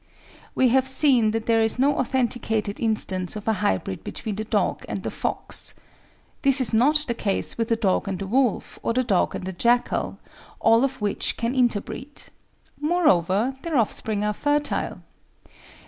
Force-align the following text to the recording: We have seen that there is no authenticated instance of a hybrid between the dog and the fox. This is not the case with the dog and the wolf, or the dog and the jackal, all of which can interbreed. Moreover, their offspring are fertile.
We 0.55 0.69
have 0.69 0.87
seen 0.87 1.29
that 1.29 1.45
there 1.45 1.61
is 1.61 1.77
no 1.77 1.99
authenticated 1.99 2.79
instance 2.79 3.35
of 3.35 3.47
a 3.47 3.53
hybrid 3.53 4.03
between 4.03 4.33
the 4.33 4.43
dog 4.43 4.83
and 4.89 5.03
the 5.03 5.11
fox. 5.11 5.75
This 6.41 6.59
is 6.59 6.73
not 6.73 7.05
the 7.07 7.13
case 7.13 7.55
with 7.55 7.69
the 7.69 7.75
dog 7.75 8.07
and 8.07 8.17
the 8.17 8.25
wolf, 8.25 8.79
or 8.81 8.93
the 8.93 9.03
dog 9.03 9.35
and 9.35 9.43
the 9.45 9.53
jackal, 9.53 10.17
all 10.59 10.83
of 10.83 11.01
which 11.01 11.37
can 11.37 11.53
interbreed. 11.53 12.23
Moreover, 12.79 13.55
their 13.61 13.77
offspring 13.77 14.23
are 14.23 14.33
fertile. 14.33 15.03